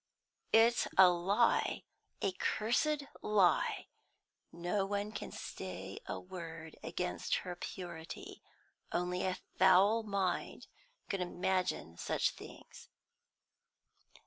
[0.51, 1.83] "It's a lie,
[2.23, 3.85] a cursed lie!
[4.51, 8.41] No one can say a word against her purity.
[8.91, 10.65] Only a foul mind
[11.07, 12.89] could imagine such things."